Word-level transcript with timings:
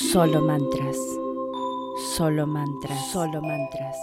Solo 0.00 0.40
mantras. 0.40 0.96
Solo 2.16 2.46
mantras. 2.46 3.12
Solo 3.12 3.42
mantras. 3.42 3.96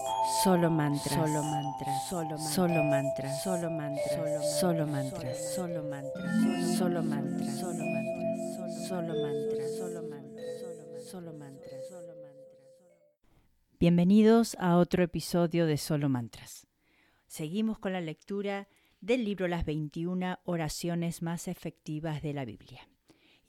Solo 0.44 0.70
mantras. 0.70 1.16
Solo 1.16 1.44
mantras. 1.44 2.08
Solo 2.08 2.38
solo 2.38 2.84
mantras. 2.84 3.43
Solo 3.43 3.72
mantras. 3.72 4.60
Solo 4.60 4.86
mantras. 4.86 5.56
Solo 5.56 5.75
mantras. 5.75 6.78
Solo 6.78 7.02
mantras. 7.02 7.58
Solo 7.58 7.82
mantras. 7.82 8.88
Solo 8.88 9.14
mantras. 9.16 9.75
Solo 9.75 10.04
mantras. 10.04 11.10
Solo 11.10 11.34
mantras. 11.34 11.82
Bienvenidos 13.79 14.55
a 14.59 14.77
otro 14.77 15.04
episodio 15.04 15.66
de 15.66 15.77
Solo 15.77 16.09
Mantras. 16.09 16.68
Seguimos 17.25 17.79
con 17.79 17.91
la 17.91 18.02
lectura 18.02 18.68
del 19.02 19.25
libro 19.25 19.48
Las 19.48 19.66
21 19.66 20.38
oraciones 20.45 21.23
más 21.23 21.48
efectivas 21.48 22.21
de 22.21 22.34
la 22.34 22.45
Biblia. 22.45 22.88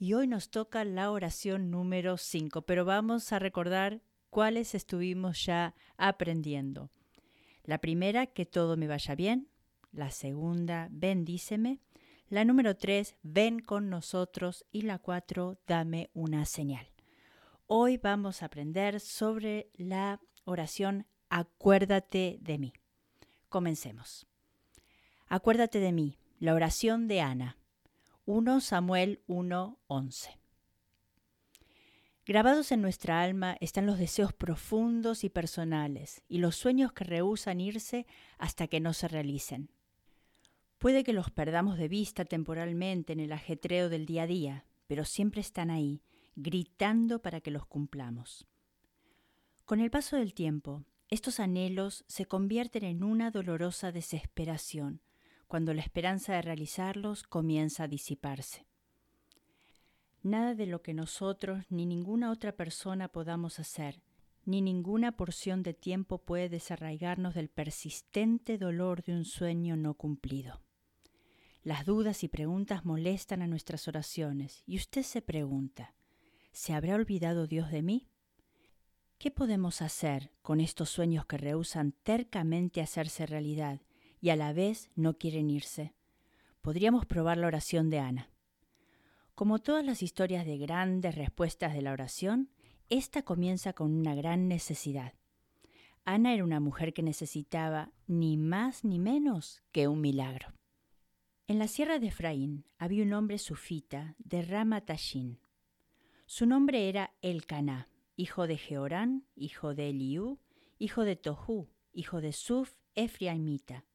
Y 0.01 0.13
hoy 0.13 0.27
nos 0.27 0.49
toca 0.49 0.85
la 0.85 1.11
oración 1.11 1.71
número 1.71 2.15
5, 2.15 2.61
pero 2.61 2.85
vamos 2.85 3.33
a 3.33 3.39
recordar 3.39 4.01
cuáles 4.29 4.73
estuvimos 4.73 5.45
ya 5.45 5.75
aprendiendo. 5.97 6.89
La 7.65 7.79
primera, 7.79 8.25
que 8.25 8.45
todo 8.45 8.77
me 8.77 8.87
vaya 8.87 9.13
bien. 9.15 9.49
La 9.91 10.09
segunda, 10.11 10.87
bendíceme. 10.89 11.81
La 12.29 12.45
número 12.45 12.77
3, 12.77 13.17
ven 13.23 13.59
con 13.59 13.89
nosotros. 13.89 14.65
Y 14.71 14.83
la 14.83 14.99
4, 14.99 15.59
dame 15.67 16.09
una 16.13 16.45
señal. 16.45 16.87
Hoy 17.67 17.97
vamos 17.97 18.41
a 18.41 18.45
aprender 18.45 19.01
sobre 19.01 19.69
la 19.73 20.21
oración 20.45 21.07
Acuérdate 21.29 22.37
de 22.39 22.57
mí. 22.57 22.73
Comencemos. 23.49 24.25
Acuérdate 25.27 25.79
de 25.81 25.91
mí, 25.91 26.17
la 26.39 26.53
oración 26.53 27.09
de 27.09 27.19
Ana. 27.19 27.58
1 28.31 28.61
Samuel 28.61 29.23
1:11. 29.25 30.37
Grabados 32.27 32.71
en 32.71 32.79
nuestra 32.79 33.23
alma 33.23 33.57
están 33.59 33.87
los 33.87 33.97
deseos 33.97 34.33
profundos 34.33 35.23
y 35.23 35.29
personales 35.29 36.21
y 36.27 36.37
los 36.37 36.55
sueños 36.55 36.93
que 36.93 37.05
rehúsan 37.05 37.59
irse 37.59 38.05
hasta 38.37 38.67
que 38.67 38.79
no 38.81 38.93
se 38.93 39.07
realicen. 39.07 39.71
Puede 40.77 41.03
que 41.03 41.11
los 41.11 41.31
perdamos 41.31 41.79
de 41.79 41.87
vista 41.87 42.23
temporalmente 42.23 43.13
en 43.13 43.19
el 43.19 43.31
ajetreo 43.31 43.89
del 43.89 44.05
día 44.05 44.21
a 44.21 44.27
día, 44.27 44.65
pero 44.85 45.05
siempre 45.05 45.41
están 45.41 45.71
ahí, 45.71 46.03
gritando 46.35 47.23
para 47.23 47.41
que 47.41 47.49
los 47.49 47.65
cumplamos. 47.65 48.45
Con 49.65 49.79
el 49.79 49.89
paso 49.89 50.17
del 50.17 50.35
tiempo, 50.35 50.83
estos 51.07 51.39
anhelos 51.39 52.05
se 52.07 52.27
convierten 52.27 52.83
en 52.83 53.03
una 53.03 53.31
dolorosa 53.31 53.91
desesperación, 53.91 55.01
cuando 55.49 55.73
la 55.73 55.81
esperanza 55.81 56.33
de 56.33 56.43
realizarlos 56.43 57.23
comienza 57.23 57.85
a 57.85 57.87
disiparse. 57.87 58.67
Nada 60.21 60.53
de 60.53 60.67
lo 60.67 60.83
que 60.83 60.93
nosotros 60.93 61.65
ni 61.69 61.87
ninguna 61.87 62.29
otra 62.29 62.51
persona 62.51 63.07
podamos 63.07 63.59
hacer, 63.59 64.03
ni 64.45 64.61
ninguna 64.61 65.11
porción 65.17 65.63
de 65.63 65.73
tiempo 65.73 66.19
puede 66.19 66.49
desarraigarnos 66.49 67.33
del 67.33 67.49
persistente 67.49 68.59
dolor 68.59 69.01
de 69.01 69.13
un 69.13 69.25
sueño 69.25 69.75
no 69.75 69.95
cumplido. 69.95 70.61
Las 71.63 71.83
dudas 71.83 72.23
y 72.23 72.27
preguntas 72.27 72.85
molestan 72.85 73.41
a 73.41 73.47
nuestras 73.47 73.87
oraciones 73.87 74.61
y 74.67 74.77
usted 74.77 75.01
se 75.01 75.23
pregunta, 75.23 75.95
¿se 76.51 76.73
habrá 76.73 76.93
olvidado 76.93 77.47
Dios 77.47 77.71
de 77.71 77.81
mí? 77.81 78.07
¿Qué 79.17 79.31
podemos 79.31 79.81
hacer 79.81 80.31
con 80.43 80.59
estos 80.59 80.91
sueños 80.91 81.25
que 81.25 81.37
rehusan 81.37 81.93
tercamente 82.03 82.81
hacerse 82.81 83.25
realidad 83.25 83.81
y 84.21 84.29
a 84.29 84.35
la 84.35 84.53
vez 84.53 84.89
no 84.95 85.17
quieren 85.17 85.49
irse. 85.49 85.93
Podríamos 86.61 87.05
probar 87.05 87.37
la 87.37 87.47
oración 87.47 87.89
de 87.89 87.99
Ana. 87.99 88.29
Como 89.35 89.59
todas 89.59 89.85
las 89.85 90.03
historias 90.03 90.45
de 90.45 90.57
grandes 90.57 91.15
respuestas 91.15 91.73
de 91.73 91.81
la 91.81 91.93
oración, 91.93 92.49
esta 92.89 93.21
comienza 93.21 93.73
con 93.73 93.93
una 93.93 94.15
gran 94.15 94.47
necesidad. 94.47 95.13
Ana 96.05 96.33
era 96.33 96.43
una 96.43 96.59
mujer 96.59 96.93
que 96.93 97.03
necesitaba 97.03 97.91
ni 98.07 98.35
más 98.35 98.83
ni 98.83 98.99
menos 98.99 99.61
que 99.71 99.87
un 99.87 100.01
milagro. 100.01 100.53
En 101.47 101.59
la 101.59 101.67
sierra 101.67 101.99
de 101.99 102.07
Efraín 102.07 102.65
había 102.77 103.03
un 103.03 103.13
hombre 103.13 103.37
sufita 103.37 104.15
de 104.19 104.41
Ramatashin. 104.41 105.39
Su 106.25 106.45
nombre 106.45 106.89
era 106.89 107.13
Elcaná, 107.21 107.89
hijo 108.15 108.45
de 108.45 108.57
Jeorán, 108.57 109.25
hijo 109.35 109.73
de 109.73 109.89
Eliú, 109.89 110.39
hijo 110.77 111.03
de 111.05 111.15
Tohu, 111.15 111.69
hijo 111.93 112.21
de 112.21 112.33
Suf, 112.33 112.73
Efraimita. 112.95 113.85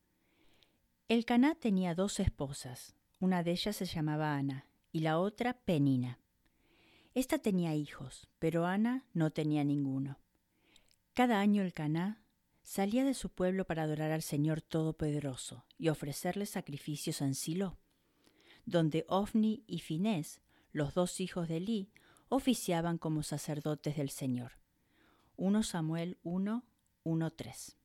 El 1.06 1.26
Caná 1.26 1.54
tenía 1.54 1.94
dos 1.94 2.18
esposas, 2.18 2.94
una 3.20 3.42
de 3.42 3.50
ellas 3.50 3.76
se 3.76 3.84
llamaba 3.84 4.36
Ana 4.36 4.64
y 4.90 5.00
la 5.00 5.18
otra 5.18 5.52
Penina. 5.52 6.18
Esta 7.12 7.36
tenía 7.36 7.74
hijos, 7.74 8.30
pero 8.38 8.64
Ana 8.64 9.04
no 9.12 9.30
tenía 9.30 9.64
ninguno. 9.64 10.18
Cada 11.12 11.40
año 11.40 11.62
el 11.62 11.74
Caná 11.74 12.22
salía 12.62 13.04
de 13.04 13.12
su 13.12 13.28
pueblo 13.28 13.66
para 13.66 13.82
adorar 13.82 14.12
al 14.12 14.22
Señor 14.22 14.62
Todopoderoso 14.62 15.66
y 15.76 15.90
ofrecerle 15.90 16.46
sacrificios 16.46 17.20
en 17.20 17.34
Silo, 17.34 17.76
donde 18.64 19.04
Ofni 19.06 19.62
y 19.66 19.80
Finés, 19.80 20.40
los 20.72 20.94
dos 20.94 21.20
hijos 21.20 21.48
de 21.48 21.58
Elí, 21.58 21.90
oficiaban 22.30 22.96
como 22.96 23.22
sacerdotes 23.22 23.98
del 23.98 24.08
Señor. 24.08 24.52
1 25.36 25.64
Samuel 25.64 26.16
1, 26.22 26.64
1, 27.02 27.30
3. 27.30 27.76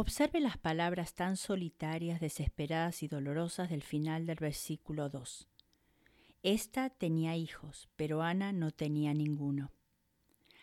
Observe 0.00 0.38
las 0.38 0.56
palabras 0.56 1.12
tan 1.14 1.36
solitarias, 1.36 2.20
desesperadas 2.20 3.02
y 3.02 3.08
dolorosas 3.08 3.68
del 3.68 3.82
final 3.82 4.26
del 4.26 4.36
versículo 4.36 5.08
2. 5.08 5.48
Esta 6.44 6.88
tenía 6.88 7.34
hijos, 7.34 7.88
pero 7.96 8.22
Ana 8.22 8.52
no 8.52 8.70
tenía 8.70 9.12
ninguno. 9.12 9.72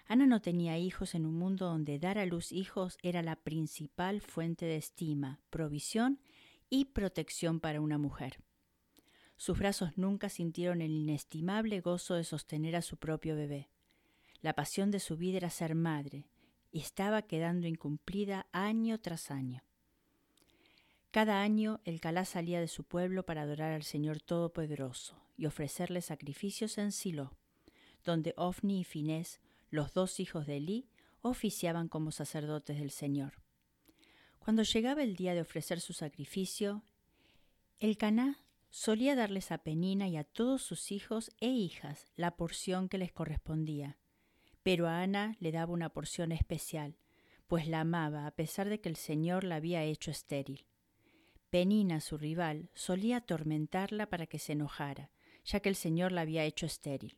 Ana 0.08 0.26
no 0.26 0.42
tenía 0.42 0.78
hijos 0.78 1.16
en 1.16 1.26
un 1.26 1.38
mundo 1.38 1.66
donde 1.66 2.00
dar 2.00 2.18
a 2.18 2.26
luz 2.26 2.54
hijos 2.54 2.98
era 3.04 3.22
la 3.24 3.36
principal 3.36 4.22
fuente 4.22 4.68
de 4.68 4.78
estima, 4.78 5.42
provisión 5.50 6.22
y 6.70 6.86
protección 6.86 7.60
para 7.60 7.82
una 7.82 7.98
mujer. 7.98 8.40
Sus 9.36 9.60
brazos 9.60 9.98
nunca 9.98 10.30
sintieron 10.30 10.82
el 10.82 10.92
inestimable 10.92 11.82
gozo 11.82 12.14
de 12.14 12.24
sostener 12.24 12.78
a 12.78 12.82
su 12.82 12.96
propio 12.96 13.36
bebé. 13.36 13.70
La 14.40 14.54
pasión 14.54 14.92
de 14.92 15.02
su 15.02 15.18
vida 15.18 15.40
era 15.40 15.50
ser 15.50 15.76
madre, 15.76 16.30
y 16.76 16.80
estaba 16.80 17.22
quedando 17.22 17.68
incumplida 17.68 18.48
año 18.52 19.00
tras 19.00 19.32
año. 19.32 19.64
Cada 21.10 21.42
año 21.42 21.80
el 21.86 22.02
Calá 22.02 22.26
salía 22.26 22.60
de 22.60 22.68
su 22.68 22.84
pueblo 22.84 23.26
para 23.26 23.44
adorar 23.44 23.72
al 23.72 23.84
Señor 23.84 24.20
Todopoderoso 24.20 25.16
y 25.38 25.46
ofrecerle 25.46 26.02
sacrificios 26.02 26.78
en 26.78 26.92
Silo, 26.92 27.32
donde 28.04 28.34
Ofni 28.36 28.82
y 28.82 28.84
Finés, 28.84 29.40
los 29.70 29.94
dos 29.94 30.20
hijos 30.20 30.48
de 30.48 30.58
Elí, 30.58 30.90
oficiaban 31.22 31.88
como 31.88 32.12
sacerdotes 32.12 32.78
del 32.78 32.92
Señor. 32.92 33.42
Cuando 34.40 34.64
llegaba 34.64 35.02
el 35.02 35.16
día 35.16 35.34
de 35.34 35.40
ofrecer 35.40 35.80
su 35.80 35.94
sacrificio, 35.94 36.84
el 37.80 37.96
Caná 37.96 38.44
solía 38.70 39.16
darles 39.16 39.54
a 39.54 39.60
Penina 39.60 40.10
y 40.10 40.18
a 40.18 40.26
todos 40.26 40.62
sus 40.62 40.92
hijos 40.92 41.32
e 41.40 41.48
hijas 41.48 42.06
la 42.18 42.36
porción 42.36 42.90
que 42.90 42.98
les 42.98 43.14
correspondía, 43.14 43.98
pero 44.66 44.88
a 44.88 45.04
Ana 45.04 45.38
le 45.40 45.52
daba 45.52 45.72
una 45.72 45.90
porción 45.90 46.32
especial, 46.32 46.98
pues 47.46 47.68
la 47.68 47.82
amaba 47.82 48.26
a 48.26 48.32
pesar 48.32 48.68
de 48.68 48.82
que 48.82 48.90
el 48.90 48.96
Señor 48.96 49.44
la 49.44 49.58
había 49.58 49.84
hecho 49.84 50.10
estéril. 50.10 50.66
Penina, 51.52 52.02
su 52.02 52.18
rival, 52.18 52.72
solía 52.74 53.18
atormentarla 53.18 54.10
para 54.10 54.26
que 54.26 54.40
se 54.40 54.54
enojara, 54.54 55.12
ya 55.44 55.60
que 55.60 55.70
el 55.70 55.76
Señor 55.76 56.12
la 56.12 56.22
había 56.22 56.46
hecho 56.46 56.66
estéril. 56.66 57.16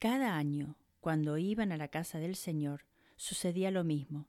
Cada 0.00 0.36
año, 0.36 0.76
cuando 0.98 1.38
iban 1.38 1.70
a 1.70 1.76
la 1.76 1.86
casa 1.86 2.18
del 2.18 2.34
Señor, 2.34 2.86
sucedía 3.14 3.70
lo 3.70 3.84
mismo. 3.84 4.26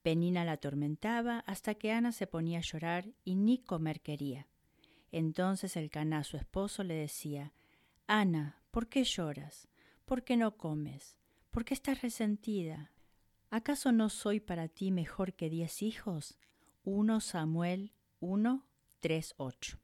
Penina 0.00 0.46
la 0.46 0.52
atormentaba 0.52 1.40
hasta 1.40 1.74
que 1.74 1.92
Ana 1.92 2.12
se 2.12 2.26
ponía 2.26 2.60
a 2.60 2.62
llorar 2.62 3.12
y 3.22 3.34
ni 3.34 3.58
comer 3.58 4.00
quería. 4.00 4.48
Entonces 5.12 5.76
el 5.76 5.90
caná, 5.90 6.24
su 6.24 6.38
esposo, 6.38 6.84
le 6.84 6.94
decía, 6.94 7.52
Ana, 8.06 8.62
¿por 8.70 8.88
qué 8.88 9.04
lloras? 9.04 9.68
¿Por 10.06 10.24
qué 10.24 10.38
no 10.38 10.56
comes? 10.56 11.18
¿Por 11.56 11.64
qué 11.64 11.72
estás 11.72 12.02
resentida? 12.02 12.92
¿Acaso 13.48 13.90
no 13.90 14.10
soy 14.10 14.40
para 14.40 14.68
ti 14.68 14.90
mejor 14.90 15.32
que 15.32 15.48
diez 15.48 15.80
hijos? 15.80 16.36
1 16.84 17.20
Samuel 17.22 17.94
1, 18.20 18.66
3, 19.00 19.34
8. 19.38 19.78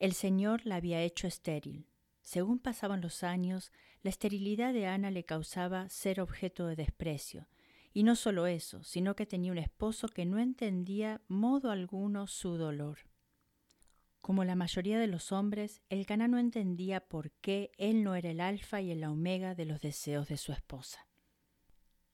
El 0.00 0.12
Señor 0.12 0.66
la 0.66 0.74
había 0.74 1.02
hecho 1.02 1.28
estéril. 1.28 1.86
Según 2.20 2.58
pasaban 2.58 3.00
los 3.00 3.22
años, 3.22 3.70
la 4.02 4.10
esterilidad 4.10 4.72
de 4.72 4.88
Ana 4.88 5.12
le 5.12 5.22
causaba 5.22 5.88
ser 5.88 6.20
objeto 6.20 6.66
de 6.66 6.74
desprecio. 6.74 7.46
Y 7.92 8.02
no 8.02 8.16
solo 8.16 8.48
eso, 8.48 8.82
sino 8.82 9.14
que 9.14 9.26
tenía 9.26 9.52
un 9.52 9.58
esposo 9.58 10.08
que 10.08 10.26
no 10.26 10.40
entendía 10.40 11.20
modo 11.28 11.70
alguno 11.70 12.26
su 12.26 12.56
dolor. 12.56 12.98
Como 14.20 14.44
la 14.44 14.54
mayoría 14.54 14.98
de 14.98 15.06
los 15.06 15.32
hombres, 15.32 15.80
el 15.88 16.04
Caná 16.06 16.28
no 16.28 16.38
entendía 16.38 17.00
por 17.00 17.30
qué 17.30 17.72
él 17.78 18.04
no 18.04 18.14
era 18.14 18.30
el 18.30 18.40
alfa 18.40 18.80
y 18.80 18.90
el 18.90 19.04
omega 19.04 19.54
de 19.54 19.64
los 19.64 19.80
deseos 19.80 20.28
de 20.28 20.36
su 20.36 20.52
esposa. 20.52 21.06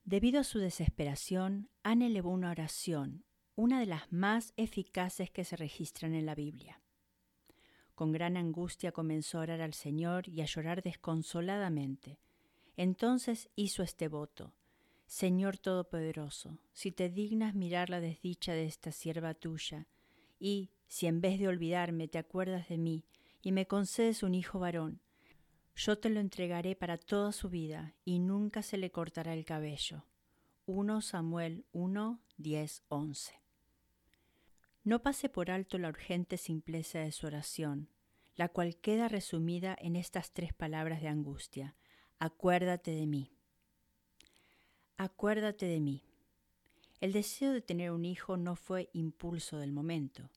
Debido 0.05 0.41
a 0.41 0.45
su 0.45 0.61
desesperación, 0.61 1.69
Ana 1.83 2.07
elevó 2.07 2.31
una 2.31 2.51
oración, 2.51 3.25
una 3.57 3.81
de 3.81 3.87
las 3.87 4.13
más 4.13 4.53
eficaces 4.57 5.31
que 5.31 5.45
se 5.45 5.57
registran 5.57 6.15
en 6.15 6.27
la 6.27 6.37
Biblia. 6.37 6.81
Con 7.97 8.13
gran 8.13 8.37
angustia 8.37 8.93
comenzó 8.93 9.39
a 9.39 9.43
orar 9.43 9.63
al 9.63 9.75
Señor 9.75 10.29
y 10.29 10.43
a 10.43 10.45
llorar 10.45 10.83
desconsoladamente. 10.83 12.21
Entonces 12.77 13.49
hizo 13.57 13.83
este 13.83 14.07
voto. 14.07 14.53
Señor 15.07 15.57
Todopoderoso, 15.59 16.59
si 16.73 16.93
te 16.93 17.09
dignas 17.09 17.55
mirar 17.55 17.91
la 17.91 18.01
desdicha 18.01 18.53
de 18.53 18.67
esta 18.67 18.93
sierva 18.93 19.35
tuya, 19.35 19.87
y 20.39 20.71
si 20.89 21.07
en 21.07 21.21
vez 21.21 21.39
de 21.39 21.49
olvidarme 21.49 22.09
te 22.09 22.19
acuerdas 22.19 22.69
de 22.69 22.79
mí 22.79 23.05
y 23.43 23.53
me 23.53 23.67
concedes 23.67 24.23
un 24.23 24.35
hijo 24.35 24.59
varón, 24.59 25.01
yo 25.75 25.99
te 25.99 26.09
lo 26.09 26.21
entregaré 26.21 26.75
para 26.75 26.97
toda 26.97 27.33
su 27.33 27.51
vida 27.51 27.95
y 28.05 28.19
nunca 28.19 28.63
se 28.63 28.79
le 28.79 28.91
cortará 28.91 29.35
el 29.35 29.45
cabello. 29.45 30.05
1 30.65 31.01
Samuel 31.03 31.67
1, 31.73 32.21
10, 32.39 32.83
11. 32.89 33.35
No 34.85 35.03
pase 35.03 35.29
por 35.29 35.51
alto 35.51 35.79
la 35.79 35.89
urgente 35.89 36.39
simpleza 36.39 37.01
de 37.01 37.13
su 37.13 37.27
oración, 37.27 37.91
la 38.37 38.49
cual 38.49 38.77
queda 38.77 39.09
resumida 39.09 39.77
en 39.79 39.97
estas 39.97 40.33
tres 40.33 40.55
palabras 40.55 41.03
de 41.03 41.09
angustia. 41.09 41.77
Acuérdate 42.19 42.93
de 42.93 43.07
mí. 43.07 43.33
Acuérdate 44.97 45.67
de 45.67 45.81
mí. 45.81 46.03
El 47.01 47.13
deseo 47.13 47.53
de 47.53 47.61
tener 47.61 47.91
un 47.91 48.05
hijo 48.05 48.37
no 48.37 48.57
fue 48.57 48.89
impulso 48.95 49.59
del 49.59 49.73
momento. 49.73 50.31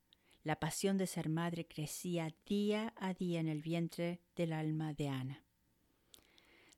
La 0.43 0.59
pasión 0.59 0.97
de 0.97 1.05
ser 1.05 1.29
madre 1.29 1.67
crecía 1.67 2.33
día 2.45 2.93
a 2.97 3.13
día 3.13 3.39
en 3.39 3.47
el 3.47 3.61
vientre 3.61 4.21
del 4.35 4.53
alma 4.53 4.93
de 4.93 5.09
Ana. 5.09 5.43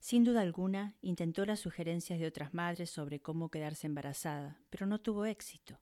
Sin 0.00 0.24
duda 0.24 0.40
alguna, 0.40 0.96
intentó 1.00 1.46
las 1.46 1.60
sugerencias 1.60 2.18
de 2.18 2.26
otras 2.26 2.54
madres 2.54 2.90
sobre 2.90 3.20
cómo 3.20 3.50
quedarse 3.50 3.86
embarazada, 3.86 4.60
pero 4.68 4.84
no 4.84 5.00
tuvo 5.00 5.26
éxito. 5.26 5.78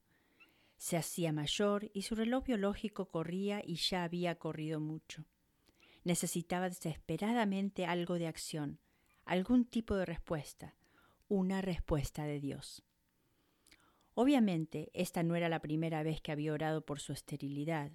Se 0.77 0.99
hacía 0.99 1.33
mayor 1.33 1.91
y 1.95 2.03
su 2.03 2.15
reloj 2.15 2.45
biológico 2.45 3.07
corría 3.07 3.63
y 3.65 3.77
ya 3.77 4.05
había 4.05 4.35
corrido 4.35 4.79
mucho. 4.79 5.25
Necesitaba 6.05 6.69
desesperadamente 6.69 7.87
algo 7.87 8.19
de 8.19 8.27
acción, 8.27 8.79
algún 9.25 9.65
tipo 9.65 9.95
de 9.95 10.05
respuesta, 10.05 10.75
una 11.29 11.63
respuesta 11.63 12.25
de 12.25 12.41
Dios. 12.41 12.83
Obviamente, 14.15 14.91
esta 14.95 15.23
no 15.23 15.37
era 15.37 15.49
la 15.49 15.61
primera 15.61 16.03
vez 16.03 16.21
que 16.21 16.33
había 16.33 16.53
orado 16.53 16.85
por 16.85 17.01
su 17.01 17.13
esterilidad. 17.13 17.93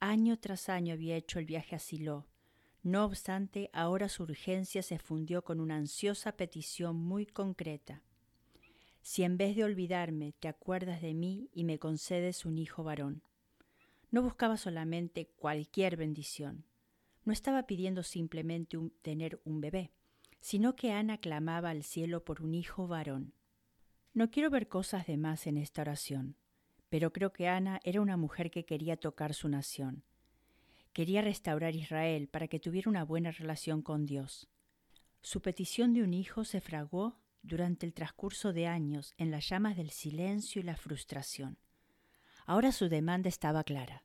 Año 0.00 0.38
tras 0.38 0.68
año 0.68 0.94
había 0.94 1.16
hecho 1.16 1.38
el 1.38 1.46
viaje 1.46 1.76
a 1.76 1.78
Silo. 1.78 2.26
No 2.82 3.04
obstante, 3.04 3.70
ahora 3.72 4.08
su 4.08 4.24
urgencia 4.24 4.82
se 4.82 4.98
fundió 4.98 5.42
con 5.42 5.60
una 5.60 5.76
ansiosa 5.76 6.32
petición 6.36 6.96
muy 6.96 7.26
concreta. 7.26 8.02
Si 9.00 9.22
en 9.22 9.36
vez 9.36 9.56
de 9.56 9.64
olvidarme 9.64 10.32
te 10.32 10.48
acuerdas 10.48 11.00
de 11.00 11.14
mí 11.14 11.48
y 11.52 11.64
me 11.64 11.78
concedes 11.78 12.44
un 12.44 12.58
hijo 12.58 12.84
varón. 12.84 13.22
No 14.10 14.22
buscaba 14.22 14.56
solamente 14.56 15.26
cualquier 15.36 15.96
bendición. 15.96 16.64
No 17.24 17.32
estaba 17.32 17.66
pidiendo 17.66 18.02
simplemente 18.02 18.78
tener 19.02 19.40
un 19.44 19.60
bebé 19.60 19.92
sino 20.44 20.76
que 20.76 20.92
Ana 20.92 21.16
clamaba 21.16 21.70
al 21.70 21.84
cielo 21.84 22.22
por 22.22 22.42
un 22.42 22.54
hijo 22.54 22.86
varón. 22.86 23.32
No 24.14 24.30
quiero 24.30 24.48
ver 24.48 24.68
cosas 24.68 25.08
de 25.08 25.16
más 25.16 25.48
en 25.48 25.58
esta 25.58 25.82
oración, 25.82 26.36
pero 26.88 27.12
creo 27.12 27.32
que 27.32 27.48
Ana 27.48 27.80
era 27.82 28.00
una 28.00 28.16
mujer 28.16 28.52
que 28.52 28.64
quería 28.64 28.96
tocar 28.96 29.34
su 29.34 29.48
nación. 29.48 30.04
Quería 30.92 31.20
restaurar 31.20 31.74
Israel 31.74 32.28
para 32.28 32.46
que 32.46 32.60
tuviera 32.60 32.88
una 32.88 33.04
buena 33.04 33.32
relación 33.32 33.82
con 33.82 34.06
Dios. 34.06 34.48
Su 35.20 35.42
petición 35.42 35.94
de 35.94 36.04
un 36.04 36.14
hijo 36.14 36.44
se 36.44 36.60
fraguó 36.60 37.18
durante 37.42 37.86
el 37.86 37.92
transcurso 37.92 38.52
de 38.52 38.68
años 38.68 39.14
en 39.18 39.32
las 39.32 39.48
llamas 39.48 39.76
del 39.76 39.90
silencio 39.90 40.60
y 40.60 40.64
la 40.64 40.76
frustración. 40.76 41.58
Ahora 42.46 42.70
su 42.70 42.88
demanda 42.88 43.28
estaba 43.28 43.64
clara. 43.64 44.04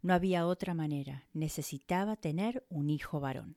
No 0.00 0.14
había 0.14 0.46
otra 0.46 0.74
manera, 0.74 1.26
necesitaba 1.32 2.14
tener 2.14 2.64
un 2.68 2.88
hijo 2.88 3.18
varón. 3.18 3.56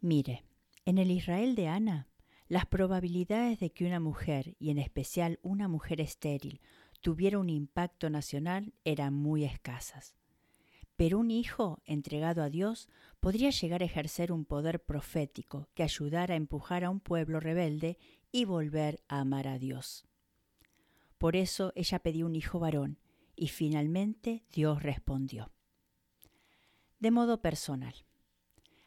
Mire, 0.00 0.44
en 0.84 0.98
el 0.98 1.12
Israel 1.12 1.54
de 1.54 1.68
Ana, 1.68 2.07
las 2.48 2.66
probabilidades 2.66 3.60
de 3.60 3.70
que 3.70 3.84
una 3.86 4.00
mujer, 4.00 4.56
y 4.58 4.70
en 4.70 4.78
especial 4.78 5.38
una 5.42 5.68
mujer 5.68 6.00
estéril, 6.00 6.60
tuviera 7.00 7.38
un 7.38 7.50
impacto 7.50 8.10
nacional 8.10 8.72
eran 8.84 9.14
muy 9.14 9.44
escasas. 9.44 10.16
Pero 10.96 11.18
un 11.18 11.30
hijo 11.30 11.80
entregado 11.84 12.42
a 12.42 12.50
Dios 12.50 12.88
podría 13.20 13.50
llegar 13.50 13.82
a 13.82 13.84
ejercer 13.84 14.32
un 14.32 14.44
poder 14.44 14.82
profético 14.82 15.68
que 15.74 15.82
ayudara 15.82 16.34
a 16.34 16.38
empujar 16.38 16.84
a 16.84 16.90
un 16.90 17.00
pueblo 17.00 17.38
rebelde 17.38 17.98
y 18.32 18.46
volver 18.46 19.04
a 19.08 19.20
amar 19.20 19.46
a 19.46 19.58
Dios. 19.58 20.06
Por 21.18 21.36
eso 21.36 21.72
ella 21.76 22.00
pidió 22.00 22.26
un 22.26 22.34
hijo 22.34 22.58
varón 22.58 22.98
y 23.36 23.48
finalmente 23.48 24.44
Dios 24.52 24.82
respondió. 24.82 25.52
De 26.98 27.10
modo 27.10 27.40
personal. 27.40 27.94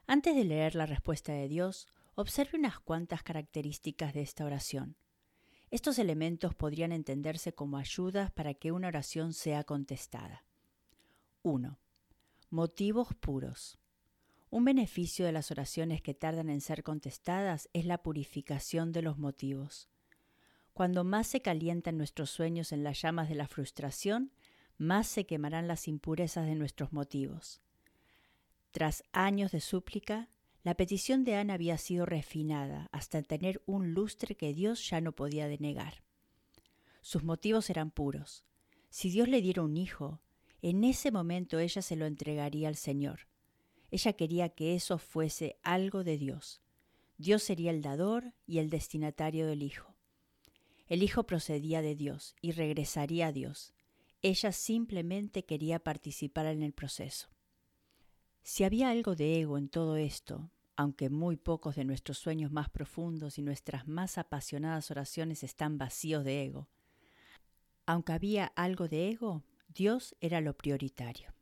Antes 0.07 0.35
de 0.35 0.43
leer 0.43 0.75
la 0.75 0.85
respuesta 0.85 1.31
de 1.31 1.47
Dios, 1.47 1.87
observe 2.15 2.57
unas 2.57 2.79
cuantas 2.79 3.23
características 3.23 4.13
de 4.13 4.21
esta 4.21 4.45
oración. 4.45 4.95
Estos 5.69 5.99
elementos 5.99 6.53
podrían 6.53 6.91
entenderse 6.91 7.53
como 7.53 7.77
ayudas 7.77 8.31
para 8.31 8.53
que 8.53 8.71
una 8.71 8.89
oración 8.89 9.33
sea 9.33 9.63
contestada. 9.63 10.43
1. 11.43 11.79
Motivos 12.49 13.13
puros. 13.15 13.79
Un 14.49 14.65
beneficio 14.65 15.25
de 15.25 15.31
las 15.31 15.49
oraciones 15.49 16.01
que 16.01 16.13
tardan 16.13 16.49
en 16.49 16.59
ser 16.59 16.83
contestadas 16.83 17.69
es 17.71 17.85
la 17.85 18.03
purificación 18.03 18.91
de 18.91 19.01
los 19.01 19.17
motivos. 19.17 19.87
Cuando 20.73 21.05
más 21.05 21.27
se 21.27 21.41
calientan 21.41 21.97
nuestros 21.97 22.29
sueños 22.29 22.73
en 22.73 22.83
las 22.83 23.01
llamas 23.01 23.29
de 23.29 23.35
la 23.35 23.47
frustración, 23.47 24.33
más 24.77 25.07
se 25.07 25.25
quemarán 25.25 25.69
las 25.69 25.87
impurezas 25.87 26.45
de 26.45 26.55
nuestros 26.55 26.91
motivos. 26.91 27.61
Tras 28.71 29.03
años 29.13 29.51
de 29.51 29.61
súplica, 29.61 30.27
la 30.63 30.75
petición 30.75 31.23
de 31.23 31.35
Ana 31.35 31.55
había 31.55 31.77
sido 31.77 32.05
refinada 32.05 32.87
hasta 32.91 33.23
tener 33.23 33.63
un 33.65 33.93
lustre 33.93 34.35
que 34.35 34.53
Dios 34.53 34.87
ya 34.87 35.01
no 35.01 35.11
podía 35.11 35.47
denegar. 35.47 36.03
Sus 37.01 37.23
motivos 37.23 37.69
eran 37.69 37.89
puros. 37.89 38.45
Si 38.89 39.09
Dios 39.09 39.27
le 39.27 39.41
diera 39.41 39.63
un 39.63 39.75
hijo, 39.75 40.21
en 40.61 40.83
ese 40.83 41.11
momento 41.11 41.57
ella 41.57 41.81
se 41.81 41.95
lo 41.95 42.05
entregaría 42.05 42.67
al 42.67 42.75
Señor. 42.75 43.27
Ella 43.89 44.13
quería 44.13 44.49
que 44.49 44.75
eso 44.75 44.99
fuese 44.99 45.57
algo 45.63 46.03
de 46.03 46.17
Dios. 46.17 46.61
Dios 47.17 47.41
sería 47.41 47.71
el 47.71 47.81
dador 47.81 48.33
y 48.45 48.59
el 48.59 48.69
destinatario 48.69 49.47
del 49.47 49.63
hijo. 49.63 49.95
El 50.87 51.03
hijo 51.03 51.23
procedía 51.23 51.81
de 51.81 51.95
Dios 51.95 52.35
y 52.41 52.51
regresaría 52.51 53.27
a 53.27 53.31
Dios. 53.31 53.73
Ella 54.21 54.51
simplemente 54.51 55.45
quería 55.45 55.79
participar 55.79 56.45
en 56.45 56.61
el 56.61 56.73
proceso. 56.73 57.29
Si 58.43 58.63
había 58.63 58.89
algo 58.89 59.15
de 59.15 59.39
ego 59.39 59.57
en 59.57 59.69
todo 59.69 59.97
esto, 59.97 60.49
aunque 60.75 61.09
muy 61.09 61.37
pocos 61.37 61.75
de 61.75 61.85
nuestros 61.85 62.17
sueños 62.17 62.51
más 62.51 62.69
profundos 62.69 63.37
y 63.37 63.41
nuestras 63.41 63.87
más 63.87 64.17
apasionadas 64.17 64.89
oraciones 64.89 65.43
están 65.43 65.77
vacíos 65.77 66.23
de 66.23 66.43
ego, 66.43 66.67
aunque 67.85 68.13
había 68.13 68.45
algo 68.55 68.87
de 68.87 69.09
ego, 69.09 69.43
Dios 69.67 70.15
era 70.21 70.41
lo 70.41 70.55
prioritario. 70.55 71.33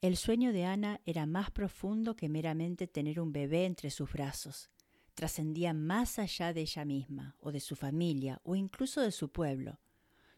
El 0.00 0.16
sueño 0.16 0.52
de 0.52 0.64
Ana 0.64 1.00
era 1.06 1.26
más 1.26 1.50
profundo 1.50 2.14
que 2.14 2.28
meramente 2.28 2.86
tener 2.86 3.20
un 3.20 3.32
bebé 3.32 3.64
entre 3.64 3.90
sus 3.90 4.12
brazos. 4.12 4.70
Trascendía 5.14 5.72
más 5.72 6.18
allá 6.18 6.52
de 6.52 6.60
ella 6.60 6.84
misma, 6.84 7.34
o 7.40 7.50
de 7.50 7.60
su 7.60 7.74
familia, 7.74 8.40
o 8.44 8.54
incluso 8.54 9.00
de 9.00 9.10
su 9.10 9.32
pueblo. 9.32 9.80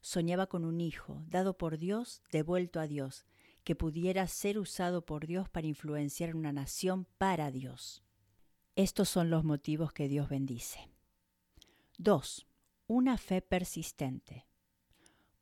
Soñaba 0.00 0.46
con 0.46 0.64
un 0.64 0.80
hijo, 0.80 1.24
dado 1.26 1.58
por 1.58 1.76
Dios, 1.76 2.22
devuelto 2.30 2.78
a 2.78 2.86
Dios, 2.86 3.26
que 3.68 3.76
pudiera 3.76 4.26
ser 4.28 4.58
usado 4.58 5.04
por 5.04 5.26
Dios 5.26 5.50
para 5.50 5.66
influenciar 5.66 6.34
una 6.34 6.54
nación 6.54 7.06
para 7.18 7.50
Dios. 7.50 8.02
Estos 8.76 9.10
son 9.10 9.28
los 9.28 9.44
motivos 9.44 9.92
que 9.92 10.08
Dios 10.08 10.30
bendice. 10.30 10.88
2. 11.98 12.46
Una 12.86 13.18
fe 13.18 13.42
persistente. 13.42 14.46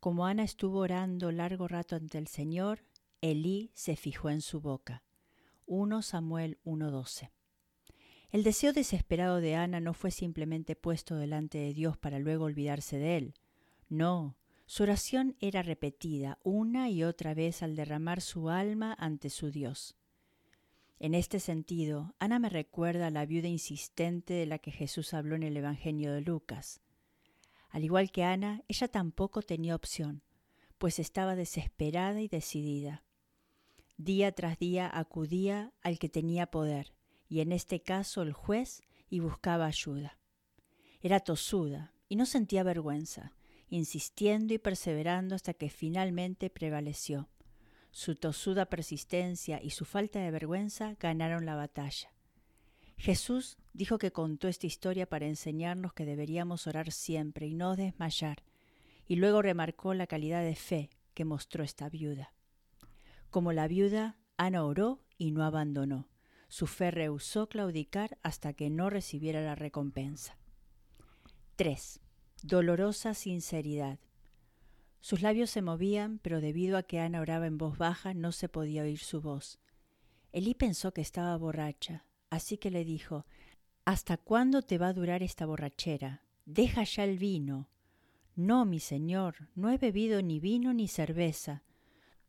Como 0.00 0.26
Ana 0.26 0.42
estuvo 0.42 0.80
orando 0.80 1.30
largo 1.30 1.68
rato 1.68 1.95
ante 1.95 2.18
el 2.18 2.26
Señor, 2.26 2.85
Elí 3.21 3.71
se 3.75 3.95
fijó 3.95 4.28
en 4.28 4.40
su 4.40 4.61
boca. 4.61 5.04
1 5.66 6.02
Samuel 6.02 6.59
1.12. 6.64 7.30
El 8.30 8.42
deseo 8.42 8.73
desesperado 8.73 9.40
de 9.40 9.54
Ana 9.54 9.78
no 9.78 9.95
fue 9.95 10.11
simplemente 10.11 10.75
puesto 10.75 11.14
delante 11.14 11.59
de 11.59 11.73
Dios 11.75 11.97
para 11.97 12.18
luego 12.18 12.47
olvidarse 12.47 12.99
de 12.99 13.18
él. 13.18 13.35
No, 13.88 14.35
su 14.66 14.82
oración 14.82 15.37
era 15.40 15.62
repetida 15.62 16.38
una 16.42 16.90
y 16.90 17.04
otra 17.04 17.35
vez 17.35 17.62
al 17.62 17.76
derramar 17.76 18.20
su 18.20 18.50
alma 18.50 18.94
ante 18.99 19.30
su 19.30 19.50
Dios. 19.50 19.96
En 20.99 21.14
este 21.14 21.40
sentido, 21.40 22.14
Ana 22.18 22.38
me 22.38 22.49
recuerda 22.49 23.06
a 23.06 23.11
la 23.11 23.26
viuda 23.26 23.49
insistente 23.49 24.35
de 24.35 24.46
la 24.46 24.58
que 24.58 24.73
Jesús 24.73 25.14
habló 25.14 25.37
en 25.37 25.44
el 25.44 25.56
Evangelio 25.56 26.12
de 26.12 26.23
Lucas. 26.23 26.80
Al 27.70 27.85
igual 27.85 28.11
que 28.11 28.25
Ana, 28.25 28.62
ella 28.66 28.88
tampoco 28.88 29.42
tenía 29.42 29.75
opción, 29.75 30.23
pues 30.78 30.99
estaba 30.99 31.37
desesperada 31.37 32.20
y 32.20 32.28
decidida. 32.28 33.04
Día 33.99 34.32
tras 34.32 34.58
día 34.58 34.90
acudía 34.92 35.73
al 35.82 35.99
que 35.99 36.08
tenía 36.08 36.50
poder, 36.50 36.94
y 37.28 37.40
en 37.40 37.52
este 37.52 37.82
caso 37.82 38.23
el 38.23 38.32
juez, 38.32 38.82
y 39.08 39.20
buscaba 39.20 39.66
ayuda. 39.66 40.18
Era 41.02 41.20
tosuda 41.20 41.94
y 42.08 42.16
no 42.16 42.26
sentía 42.26 42.62
vergüenza, 42.62 43.36
insistiendo 43.68 44.54
y 44.54 44.58
perseverando 44.58 45.35
hasta 45.35 45.54
que 45.54 45.70
finalmente 45.70 46.50
prevaleció. 46.50 47.28
Su 47.90 48.14
tosuda 48.14 48.66
persistencia 48.66 49.62
y 49.62 49.70
su 49.70 49.85
falta 49.85 50.20
de 50.20 50.30
vergüenza 50.30 50.96
ganaron 51.00 51.46
la 51.46 51.54
batalla. 51.54 52.12
Jesús 52.99 53.58
dijo 53.73 53.99
que 53.99 54.12
contó 54.12 54.49
esta 54.49 54.66
historia 54.66 55.06
para 55.08 55.26
enseñarnos 55.26 55.92
que 55.92 56.04
deberíamos 56.04 56.66
orar 56.66 56.92
siempre 56.92 57.46
y 57.46 57.54
no 57.54 57.76
desmayar, 57.76 58.42
y 59.06 59.16
luego 59.16 59.42
remarcó 59.42 59.94
la 59.94 60.06
calidad 60.06 60.42
de 60.42 60.56
fe 60.56 60.90
que 61.14 61.25
mostró 61.25 61.62
esta 61.62 61.88
viuda. 61.88 62.32
Como 63.30 63.52
la 63.52 63.68
viuda, 63.68 64.18
Ana 64.37 64.64
oró 64.64 65.02
y 65.18 65.30
no 65.30 65.44
abandonó. 65.44 66.08
Su 66.49 66.66
fe 66.66 66.90
rehusó 66.90 67.49
claudicar 67.49 68.18
hasta 68.23 68.52
que 68.52 68.70
no 68.70 68.90
recibiera 68.90 69.40
la 69.40 69.54
recompensa. 69.54 70.38
3. 71.56 72.00
Dolorosa 72.43 73.14
sinceridad. 73.14 73.99
Sus 75.00 75.23
labios 75.23 75.50
se 75.50 75.62
movían, 75.62 76.19
pero 76.19 76.40
debido 76.40 76.76
a 76.76 76.83
que 76.83 77.00
Ana 77.00 77.21
oraba 77.21 77.47
en 77.47 77.59
voz 77.59 77.78
baja 77.78 78.14
no 78.14 78.33
se 78.33 78.49
podía 78.49 78.83
oír 78.83 78.99
su 78.99 79.21
voz. 79.21 79.59
Elí 80.33 80.55
pensó 80.55 80.93
que 80.93 81.00
estaba 81.00 81.37
borracha, 81.37 82.05
así 82.31 82.59
que 82.59 82.71
le 82.71 82.85
dijo, 82.85 83.25
¿Hasta 83.85 84.16
cuándo 84.16 84.62
te 84.62 84.78
va 84.78 84.88
a 84.88 84.93
durar 84.93 85.23
esta 85.23 85.47
borrachera? 85.47 86.25
Deja 86.45 86.85
ya 86.85 87.05
el 87.05 87.19
vino. 87.19 87.71
No, 88.35 88.64
mi 88.64 88.81
señor, 88.81 89.49
no 89.55 89.71
he 89.71 89.78
bebido 89.78 90.21
ni 90.23 90.40
vino 90.40 90.75
ni 90.75 90.88
cerveza. 90.88 91.62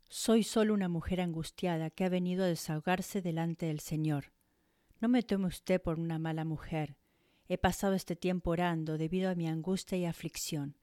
Soy 0.08 0.44
solo 0.44 0.74
una 0.74 0.88
mujer 0.88 1.20
angustiada 1.20 1.90
que 1.90 2.06
ha 2.06 2.10
venido 2.10 2.46
a 2.46 2.48
desahogarse 2.48 3.22
delante 3.22 3.66
del 3.66 3.82
Señor. 3.82 4.32
No 5.02 5.10
me 5.10 5.22
tome 5.22 5.48
usted 5.48 5.82
por 5.82 6.00
una 6.00 6.18
mala 6.18 6.46
mujer. 6.46 6.96
He 7.50 7.58
pasado 7.58 7.94
este 7.94 8.18
tiempo 8.18 8.52
orando 8.52 8.98
debido 8.98 9.30
a 9.30 9.36
mi 9.36 9.48
angustia 9.48 9.98
y 9.98 10.06
aflicción. 10.06 10.76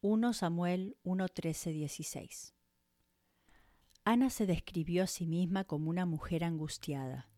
1 0.00 0.32
Samuel 0.32 0.96
1, 1.04 1.26
16. 1.64 2.54
Ana 4.04 4.30
se 4.30 4.46
describió 4.46 5.04
a 5.04 5.06
sí 5.06 5.26
misma 5.26 5.62
como 5.62 5.88
una 5.88 6.04
mujer 6.04 6.42
angustiada. 6.42 7.28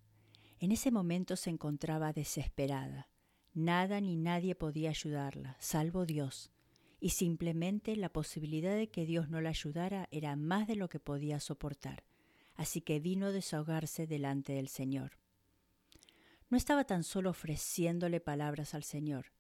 En 0.61 0.73
ese 0.73 0.91
momento 0.91 1.37
se 1.37 1.51
encontraba 1.51 2.15
desesperada. 2.15 3.11
Nada 3.53 4.01
ni 4.01 4.17
nadie 4.17 4.55
podía 4.55 4.91
ayudarla, 4.91 5.57
salvo 5.61 6.07
Dios, 6.07 6.51
y 7.01 7.11
simplemente 7.11 7.97
la 7.97 8.09
posibilidad 8.09 8.75
de 8.75 8.89
que 8.89 9.05
Dios 9.05 9.29
no 9.29 9.43
la 9.43 9.51
ayudara 9.51 10.09
era 10.11 10.37
más 10.37 10.67
de 10.67 10.77
lo 10.77 10.89
que 10.89 11.01
podía 11.01 11.39
soportar, 11.39 12.03
así 12.55 12.81
que 12.81 12.99
vino 12.99 13.27
a 13.27 13.33
desahogarse 13.33 14.07
delante 14.07 14.55
del 14.55 14.69
Señor. 14.69 15.19
No 16.51 16.57
estaba 16.57 16.85
tan 16.85 17.05
solo 17.05 17.31
ofreciéndole 17.31 18.21
palabras 18.21 18.75
al 18.75 18.83
Señor, 18.83 19.33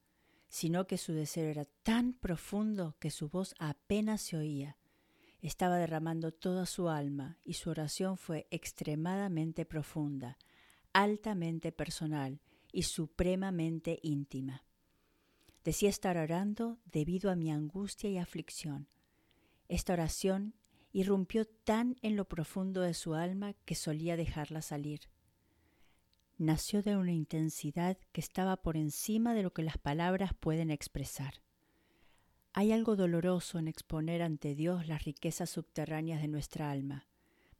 sino 0.48 0.86
que 0.86 0.98
su 0.98 1.12
deseo 1.12 1.48
era 1.48 1.64
tan 1.82 2.12
profundo 2.12 2.96
que 2.98 3.10
su 3.10 3.28
voz 3.28 3.54
apenas 3.58 4.20
se 4.20 4.36
oía. 4.36 4.76
Estaba 5.40 5.76
derramando 5.76 6.32
toda 6.32 6.66
su 6.66 6.88
alma 6.88 7.38
y 7.44 7.54
su 7.54 7.70
oración 7.70 8.18
fue 8.18 8.46
extremadamente 8.50 9.64
profunda, 9.64 10.36
altamente 10.92 11.72
personal 11.72 12.40
y 12.72 12.82
supremamente 12.82 14.00
íntima. 14.02 14.64
Decía 15.64 15.88
estar 15.90 16.16
orando 16.16 16.78
debido 16.86 17.30
a 17.30 17.36
mi 17.36 17.50
angustia 17.50 18.10
y 18.10 18.18
aflicción. 18.18 18.88
Esta 19.68 19.92
oración 19.92 20.54
irrumpió 20.92 21.46
tan 21.46 21.96
en 22.02 22.16
lo 22.16 22.26
profundo 22.26 22.80
de 22.80 22.94
su 22.94 23.14
alma 23.14 23.54
que 23.64 23.74
solía 23.74 24.16
dejarla 24.16 24.62
salir. 24.62 25.00
Nació 26.38 26.84
de 26.84 26.96
una 26.96 27.10
intensidad 27.10 27.98
que 28.12 28.20
estaba 28.20 28.56
por 28.56 28.76
encima 28.76 29.34
de 29.34 29.42
lo 29.42 29.52
que 29.52 29.64
las 29.64 29.76
palabras 29.76 30.34
pueden 30.38 30.70
expresar. 30.70 31.42
Hay 32.52 32.70
algo 32.70 32.94
doloroso 32.94 33.58
en 33.58 33.66
exponer 33.66 34.22
ante 34.22 34.54
Dios 34.54 34.86
las 34.86 35.04
riquezas 35.04 35.50
subterráneas 35.50 36.22
de 36.22 36.28
nuestra 36.28 36.70
alma, 36.70 37.08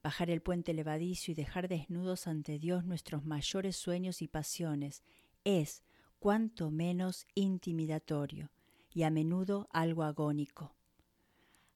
bajar 0.01 0.31
el 0.31 0.43
puente 0.43 0.75
levadizo 0.75 1.33
y 1.33 1.35
dejar 1.35 1.67
desnudos 1.67 2.29
ante 2.29 2.61
Dios 2.61 2.85
nuestros 2.85 3.25
mayores 3.25 3.75
sueños 3.77 4.23
y 4.23 4.29
pasiones 4.29 5.03
es, 5.43 5.83
cuanto 6.21 6.71
menos, 6.71 7.27
intimidatorio 7.35 8.53
y 8.95 9.03
a 9.03 9.11
menudo 9.11 9.69
algo 9.73 10.05
agónico. 10.05 10.77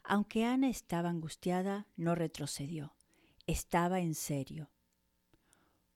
Aunque 0.04 0.44
Ana 0.44 0.68
estaba 0.68 1.10
angustiada, 1.10 1.88
no 1.96 2.14
retrocedió. 2.14 2.94
Estaba 3.48 3.98
en 3.98 4.14
serio. 4.14 4.70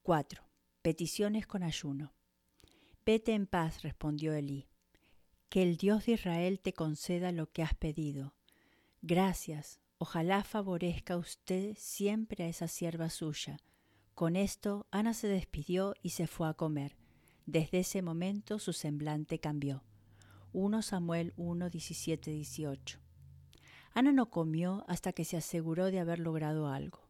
4. 0.03 0.46
Peticiones 0.87 1.49
con 1.49 1.65
ayuno. 1.65 2.15
Vete 3.05 3.35
en 3.35 3.49
paz, 3.49 3.83
respondió 3.83 4.35
Elí. 4.35 4.69
Que 5.49 5.65
el 5.65 5.79
Dios 5.79 6.07
de 6.07 6.13
Israel 6.13 6.61
te 6.61 6.75
conceda 6.75 7.33
lo 7.33 7.51
que 7.51 7.65
has 7.65 7.75
pedido. 7.75 8.37
Gracias, 9.03 9.81
Ojalá 9.99 10.45
favorezca 10.45 11.17
usted 11.17 11.75
siempre 11.77 12.45
a 12.45 12.47
esa 12.47 12.69
sierva 12.69 13.11
suya. 13.11 13.57
Con 14.15 14.37
esto, 14.37 14.87
Ana 14.93 15.13
se 15.13 15.27
despidió 15.27 15.97
y 16.03 16.11
se 16.11 16.29
fue 16.29 16.49
a 16.49 16.55
comer. 16.55 16.97
Desde 17.47 17.81
ese 17.81 18.01
momento 18.01 18.61
su 18.61 18.73
semblante 18.73 19.41
cambió. 19.41 19.83
1 20.53 20.83
Samuel 20.83 21.33
1, 21.37 21.69
17, 21.69 22.31
18. 22.31 23.01
Ana 23.93 24.13
no 24.13 24.31
comió 24.31 24.85
hasta 24.87 25.13
que 25.13 25.25
se 25.25 25.37
aseguró 25.37 25.91
de 25.91 25.99
haber 25.99 26.21
logrado 26.21 26.69
algo. 26.69 27.06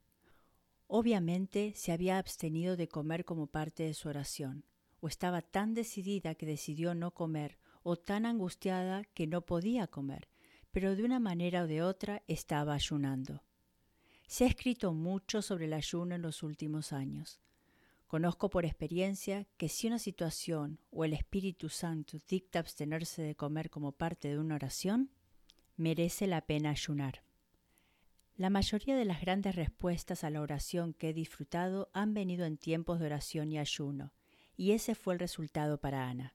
Obviamente 0.88 1.72
se 1.74 1.92
había 1.92 2.18
abstenido 2.18 2.76
de 2.76 2.88
comer 2.88 3.24
como 3.24 3.48
parte 3.48 3.82
de 3.82 3.94
su 3.94 4.08
oración, 4.08 4.64
o 5.00 5.08
estaba 5.08 5.42
tan 5.42 5.74
decidida 5.74 6.34
que 6.34 6.46
decidió 6.46 6.94
no 6.94 7.12
comer, 7.12 7.58
o 7.82 7.96
tan 7.96 8.26
angustiada 8.26 9.04
que 9.14 9.26
no 9.26 9.42
podía 9.42 9.86
comer, 9.86 10.28
pero 10.70 10.96
de 10.96 11.04
una 11.04 11.20
manera 11.20 11.62
o 11.62 11.66
de 11.66 11.82
otra 11.82 12.22
estaba 12.26 12.74
ayunando. 12.74 13.42
Se 14.26 14.44
ha 14.44 14.48
escrito 14.48 14.92
mucho 14.92 15.42
sobre 15.42 15.66
el 15.66 15.72
ayuno 15.72 16.14
en 16.14 16.22
los 16.22 16.42
últimos 16.42 16.92
años. 16.92 17.40
Conozco 18.06 18.50
por 18.50 18.64
experiencia 18.64 19.46
que 19.56 19.68
si 19.68 19.88
una 19.88 19.98
situación 19.98 20.78
o 20.90 21.04
el 21.04 21.12
Espíritu 21.12 21.68
Santo 21.68 22.18
dicta 22.28 22.60
abstenerse 22.60 23.22
de 23.22 23.34
comer 23.34 23.70
como 23.70 23.92
parte 23.92 24.28
de 24.28 24.38
una 24.38 24.54
oración, 24.54 25.10
merece 25.76 26.26
la 26.26 26.40
pena 26.46 26.70
ayunar. 26.70 27.25
La 28.36 28.50
mayoría 28.50 28.94
de 28.94 29.06
las 29.06 29.22
grandes 29.22 29.56
respuestas 29.56 30.22
a 30.22 30.28
la 30.28 30.42
oración 30.42 30.92
que 30.92 31.08
he 31.08 31.14
disfrutado 31.14 31.88
han 31.94 32.12
venido 32.12 32.44
en 32.44 32.58
tiempos 32.58 33.00
de 33.00 33.06
oración 33.06 33.50
y 33.50 33.58
ayuno, 33.58 34.12
y 34.58 34.72
ese 34.72 34.94
fue 34.94 35.14
el 35.14 35.20
resultado 35.20 35.80
para 35.80 36.06
Ana. 36.06 36.34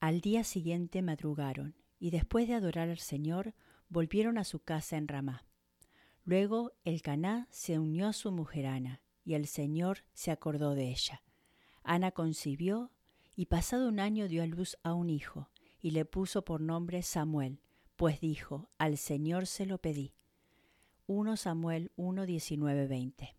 Al 0.00 0.22
día 0.22 0.42
siguiente 0.42 1.02
madrugaron 1.02 1.76
y 1.98 2.10
después 2.10 2.48
de 2.48 2.54
adorar 2.54 2.88
al 2.88 2.98
Señor, 2.98 3.54
volvieron 3.90 4.38
a 4.38 4.44
su 4.44 4.60
casa 4.60 4.96
en 4.96 5.06
Ramá. 5.06 5.44
Luego 6.24 6.72
el 6.84 7.02
Caná 7.02 7.46
se 7.50 7.78
unió 7.78 8.08
a 8.08 8.14
su 8.14 8.32
mujer 8.32 8.66
Ana, 8.66 9.02
y 9.22 9.34
el 9.34 9.46
Señor 9.46 10.04
se 10.14 10.30
acordó 10.30 10.74
de 10.74 10.88
ella. 10.88 11.22
Ana 11.82 12.10
concibió 12.12 12.90
y 13.36 13.46
pasado 13.46 13.86
un 13.86 14.00
año 14.00 14.28
dio 14.28 14.42
a 14.42 14.46
luz 14.46 14.78
a 14.82 14.94
un 14.94 15.10
hijo, 15.10 15.50
y 15.78 15.90
le 15.90 16.06
puso 16.06 16.42
por 16.42 16.62
nombre 16.62 17.02
Samuel, 17.02 17.60
pues 17.96 18.20
dijo, 18.20 18.70
al 18.78 18.96
Señor 18.96 19.46
se 19.46 19.66
lo 19.66 19.76
pedí. 19.76 20.14
1 21.12 21.36
Samuel 21.36 21.90
1, 21.96 22.24
19, 22.24 22.86
20. 22.86 23.36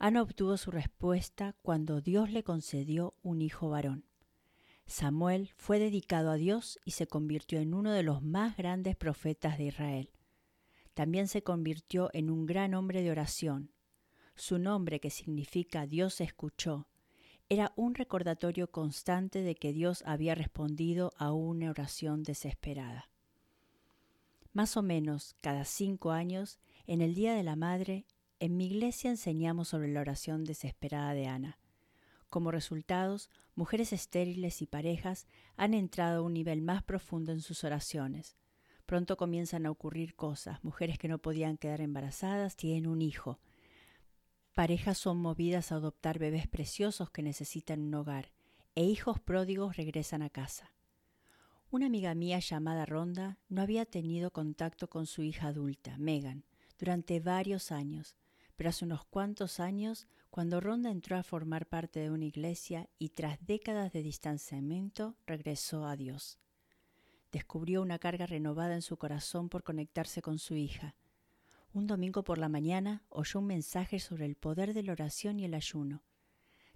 Ana 0.00 0.22
obtuvo 0.22 0.56
su 0.56 0.72
respuesta 0.72 1.54
cuando 1.62 2.00
Dios 2.00 2.32
le 2.32 2.42
concedió 2.42 3.14
un 3.22 3.42
hijo 3.42 3.68
varón. 3.68 4.04
Samuel 4.84 5.52
fue 5.56 5.78
dedicado 5.78 6.32
a 6.32 6.34
Dios 6.34 6.80
y 6.84 6.90
se 6.90 7.06
convirtió 7.06 7.60
en 7.60 7.74
uno 7.74 7.92
de 7.92 8.02
los 8.02 8.24
más 8.24 8.56
grandes 8.56 8.96
profetas 8.96 9.56
de 9.56 9.66
Israel. 9.66 10.10
También 10.94 11.28
se 11.28 11.44
convirtió 11.44 12.10
en 12.12 12.28
un 12.28 12.44
gran 12.44 12.74
hombre 12.74 13.02
de 13.02 13.12
oración. 13.12 13.70
Su 14.34 14.58
nombre, 14.58 14.98
que 14.98 15.10
significa 15.10 15.86
Dios 15.86 16.20
escuchó, 16.20 16.88
era 17.48 17.72
un 17.76 17.94
recordatorio 17.94 18.68
constante 18.72 19.42
de 19.42 19.54
que 19.54 19.72
Dios 19.72 20.02
había 20.04 20.34
respondido 20.34 21.12
a 21.18 21.30
una 21.30 21.70
oración 21.70 22.24
desesperada. 22.24 23.08
Más 24.58 24.76
o 24.76 24.82
menos 24.82 25.36
cada 25.40 25.64
cinco 25.64 26.10
años, 26.10 26.58
en 26.88 27.00
el 27.00 27.14
Día 27.14 27.32
de 27.32 27.44
la 27.44 27.54
Madre, 27.54 28.06
en 28.40 28.56
mi 28.56 28.66
iglesia 28.66 29.08
enseñamos 29.08 29.68
sobre 29.68 29.86
la 29.86 30.00
oración 30.00 30.42
desesperada 30.42 31.14
de 31.14 31.28
Ana. 31.28 31.60
Como 32.28 32.50
resultados, 32.50 33.30
mujeres 33.54 33.92
estériles 33.92 34.60
y 34.60 34.66
parejas 34.66 35.28
han 35.56 35.74
entrado 35.74 36.18
a 36.18 36.22
un 36.22 36.34
nivel 36.34 36.60
más 36.60 36.82
profundo 36.82 37.30
en 37.30 37.40
sus 37.40 37.62
oraciones. 37.62 38.36
Pronto 38.84 39.16
comienzan 39.16 39.64
a 39.64 39.70
ocurrir 39.70 40.16
cosas. 40.16 40.58
Mujeres 40.64 40.98
que 40.98 41.06
no 41.06 41.18
podían 41.18 41.56
quedar 41.56 41.80
embarazadas 41.80 42.56
tienen 42.56 42.88
un 42.88 43.00
hijo. 43.00 43.38
Parejas 44.56 44.98
son 44.98 45.18
movidas 45.18 45.70
a 45.70 45.76
adoptar 45.76 46.18
bebés 46.18 46.48
preciosos 46.48 47.10
que 47.10 47.22
necesitan 47.22 47.80
un 47.80 47.94
hogar. 47.94 48.32
E 48.74 48.82
hijos 48.82 49.20
pródigos 49.20 49.76
regresan 49.76 50.22
a 50.22 50.30
casa. 50.30 50.72
Una 51.70 51.84
amiga 51.84 52.14
mía 52.14 52.38
llamada 52.38 52.86
Ronda 52.86 53.36
no 53.50 53.60
había 53.60 53.84
tenido 53.84 54.30
contacto 54.30 54.88
con 54.88 55.06
su 55.06 55.22
hija 55.22 55.48
adulta, 55.48 55.98
Megan, 55.98 56.44
durante 56.78 57.20
varios 57.20 57.72
años, 57.72 58.16
pero 58.56 58.70
hace 58.70 58.86
unos 58.86 59.04
cuantos 59.04 59.60
años 59.60 60.06
cuando 60.30 60.62
Ronda 60.62 60.90
entró 60.90 61.18
a 61.18 61.22
formar 61.22 61.66
parte 61.66 62.00
de 62.00 62.10
una 62.10 62.24
iglesia 62.24 62.88
y 62.98 63.10
tras 63.10 63.44
décadas 63.44 63.92
de 63.92 64.02
distanciamiento 64.02 65.16
regresó 65.26 65.84
a 65.84 65.94
Dios. 65.94 66.38
Descubrió 67.32 67.82
una 67.82 67.98
carga 67.98 68.24
renovada 68.24 68.74
en 68.74 68.82
su 68.82 68.96
corazón 68.96 69.50
por 69.50 69.62
conectarse 69.62 70.22
con 70.22 70.38
su 70.38 70.54
hija. 70.54 70.94
Un 71.74 71.86
domingo 71.86 72.24
por 72.24 72.38
la 72.38 72.48
mañana 72.48 73.04
oyó 73.10 73.40
un 73.40 73.46
mensaje 73.46 74.00
sobre 74.00 74.24
el 74.24 74.36
poder 74.36 74.72
de 74.72 74.84
la 74.84 74.92
oración 74.92 75.38
y 75.38 75.44
el 75.44 75.52
ayuno. 75.52 76.02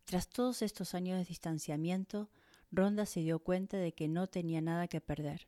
Tras 0.05 0.29
todos 0.29 0.61
estos 0.61 0.95
años 0.95 1.17
de 1.17 1.25
distanciamiento, 1.25 2.29
Ronda 2.73 3.05
se 3.05 3.21
dio 3.21 3.39
cuenta 3.39 3.77
de 3.77 3.93
que 3.93 4.09
no 4.09 4.29
tenía 4.29 4.63
nada 4.63 4.89
que 4.89 5.03
perder. 5.03 5.47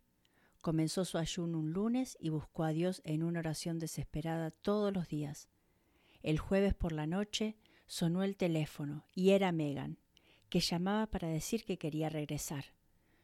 Comenzó 0.61 1.07
su 1.07 1.17
ayuno 1.17 1.59
un 1.59 1.73
lunes 1.73 2.19
y 2.21 2.29
buscó 2.29 2.65
a 2.65 2.71
Dios 2.71 3.01
en 3.05 3.23
una 3.23 3.41
oración 3.41 3.79
desesperada 3.79 4.51
todos 4.51 4.93
los 4.93 5.09
días. 5.09 5.49
El 6.23 6.39
jueves 6.39 6.75
por 6.75 6.93
la 6.93 7.07
noche 7.07 7.57
sonó 7.87 8.23
el 8.23 8.37
teléfono 8.37 9.07
y 9.15 9.31
era 9.31 9.53
Megan, 9.53 9.99
que 10.51 10.61
llamaba 10.61 11.07
para 11.07 11.29
decir 11.29 11.65
que 11.65 11.79
quería 11.79 12.11
regresar. 12.11 12.67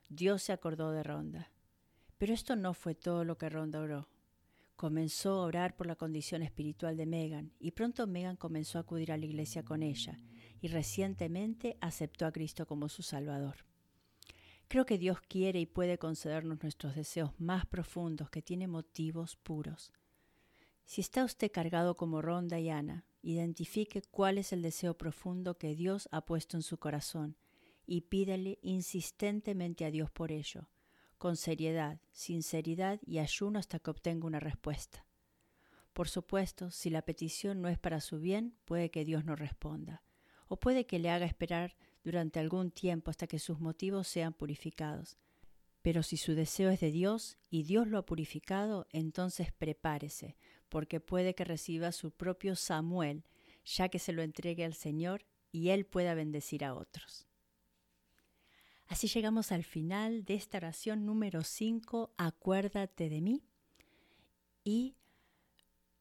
Dios 0.09 0.43
se 0.43 0.53
acordó 0.53 0.93
de 0.93 1.03
Ronda. 1.03 1.51
Pero 2.17 2.33
esto 2.33 2.57
no 2.57 2.75
fue 2.75 2.95
todo 2.95 3.25
lo 3.25 3.37
que 3.37 3.49
Ronda 3.49 3.81
oró. 3.81 4.09
Comenzó 4.77 5.33
a 5.33 5.45
orar 5.45 5.77
por 5.77 5.87
la 5.87 5.97
condición 5.97 6.43
espiritual 6.43 6.97
de 6.97 7.05
Megan 7.05 7.53
y 7.59 7.73
pronto 7.73 8.07
Megan 8.07 8.37
comenzó 8.37 8.79
a 8.79 8.81
acudir 8.81 9.13
a 9.13 9.19
la 9.19 9.27
iglesia 9.27 9.63
con 9.63 9.83
ella 9.83 10.19
y 10.61 10.69
recientemente 10.69 11.77
aceptó 11.83 12.25
a 12.25 12.33
Cristo 12.33 12.67
como 12.67 12.89
su 12.89 13.03
Salvador. 13.03 13.70
Creo 14.71 14.87
que 14.87 14.99
Dios 14.99 15.21
quiere 15.21 15.59
y 15.59 15.67
puede 15.67 15.99
concedernos 15.99 16.63
nuestros 16.63 16.95
deseos 16.95 17.33
más 17.41 17.67
profundos 17.67 18.31
que 18.31 18.41
tienen 18.41 18.71
motivos 18.71 19.35
puros. 19.35 19.93
Si 20.85 21.01
está 21.01 21.25
usted 21.25 21.51
cargado 21.51 21.97
como 21.97 22.23
Ronda 22.23 22.61
y 22.61 22.71
Ana, 22.71 23.05
identifique 23.21 24.01
cuál 24.13 24.39
es 24.39 24.53
el 24.53 24.63
deseo 24.63 24.97
profundo 24.97 25.59
que 25.59 25.75
Dios 25.75 26.09
ha 26.13 26.25
puesto 26.25 26.57
en 26.57 26.63
su 26.63 26.79
corazón 26.79 27.37
y 27.85 28.03
pídele 28.03 28.61
insistentemente 28.63 29.85
a 29.85 29.91
Dios 29.91 30.09
por 30.13 30.31
ello 30.31 30.69
con 31.19 31.37
seriedad, 31.37 32.01
sinceridad 32.13 33.01
y 33.05 33.19
ayuno 33.19 33.59
hasta 33.59 33.81
que 33.81 33.91
obtenga 33.91 34.29
una 34.29 34.39
respuesta. 34.39 35.05
Por 35.93 36.09
supuesto, 36.09 36.71
si 36.71 36.91
la 36.91 37.03
petición 37.03 37.61
no 37.61 37.69
es 37.69 37.79
para 37.81 38.01
su 38.01 38.21
bien, 38.21 38.55
puede 38.67 38.93
que 38.93 39.05
Dios 39.05 39.25
no 39.25 39.35
responda, 39.35 40.05
o 40.47 40.61
puede 40.61 40.87
que 40.87 41.01
le 41.01 41.11
haga 41.11 41.27
esperar 41.27 41.77
durante 42.11 42.41
algún 42.41 42.73
tiempo 42.73 43.11
hasta 43.11 43.29
que 43.29 43.39
sus 43.39 43.61
motivos 43.61 44.09
sean 44.09 44.33
purificados. 44.33 45.17
Pero 45.81 46.03
si 46.03 46.17
su 46.17 46.35
deseo 46.35 46.71
es 46.71 46.81
de 46.81 46.91
Dios 46.91 47.39
y 47.51 47.63
Dios 47.63 47.87
lo 47.87 47.99
ha 47.99 48.07
purificado, 48.07 48.89
entonces 48.91 49.53
prepárese, 49.53 50.37
porque 50.69 50.99
puede 51.01 51.35
que 51.35 51.45
reciba 51.45 51.93
su 51.93 52.11
propio 52.11 52.57
Samuel, 52.57 53.25
ya 53.65 53.89
que 53.89 54.01
se 54.01 54.13
lo 54.13 54.23
entregue 54.23 54.65
al 54.65 54.75
Señor 54.75 55.25
y 55.53 55.69
Él 55.69 55.87
pueda 55.87 56.15
bendecir 56.15 56.65
a 56.65 56.75
otros. 56.75 57.29
Así 58.89 59.07
llegamos 59.07 59.53
al 59.53 59.63
final 59.63 60.25
de 60.25 60.35
esta 60.35 60.59
oración 60.59 61.07
número 61.07 61.45
5, 61.45 62.13
acuérdate 62.19 63.09
de 63.09 63.21
mí. 63.21 63.45
Y 64.65 64.97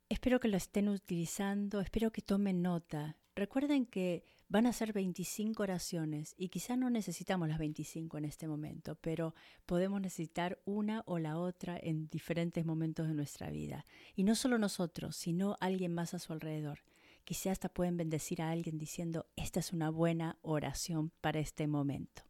espero 0.10 0.40
que 0.40 0.48
lo 0.48 0.58
estén 0.58 0.90
utilizando, 0.90 1.82
espero 1.82 2.12
que 2.12 2.24
tomen 2.24 2.64
nota. 2.64 3.19
Recuerden 3.36 3.86
que 3.86 4.24
van 4.50 4.66
a 4.66 4.74
ser 4.74 4.94
25 4.94 5.64
oraciones 5.64 6.34
y 6.38 6.50
quizá 6.50 6.76
no 6.76 6.90
necesitamos 6.90 7.48
las 7.48 7.60
25 7.60 8.18
en 8.18 8.26
este 8.26 8.48
momento, 8.48 8.96
pero 8.96 9.36
podemos 9.66 10.02
necesitar 10.02 10.60
una 10.66 11.04
o 11.06 11.20
la 11.20 11.38
otra 11.38 11.78
en 11.82 12.10
diferentes 12.10 12.66
momentos 12.66 13.08
de 13.08 13.14
nuestra 13.14 13.50
vida. 13.52 13.86
Y 14.16 14.24
no 14.24 14.36
solo 14.36 14.58
nosotros, 14.58 15.16
sino 15.16 15.58
alguien 15.60 15.94
más 15.94 16.14
a 16.14 16.20
su 16.20 16.34
alrededor. 16.34 16.80
Quizá 17.24 17.52
hasta 17.52 17.70
pueden 17.70 17.96
bendecir 17.96 18.42
a 18.42 18.50
alguien 18.50 18.78
diciendo, 18.78 19.28
esta 19.36 19.60
es 19.60 19.72
una 19.72 19.92
buena 19.92 20.38
oración 20.42 21.12
para 21.22 21.40
este 21.40 21.68
momento. 21.68 22.29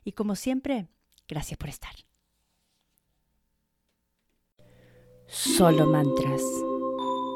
Y 0.04 0.12
como 0.12 0.36
siempre, 0.36 0.90
gracias 1.28 1.58
por 1.58 1.70
estar. 1.70 1.96
Solo 5.28 5.88
mantras. 5.88 6.42